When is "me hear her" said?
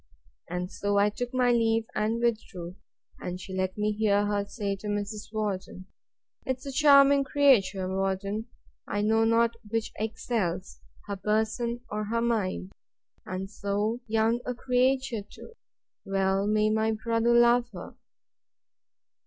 3.77-4.43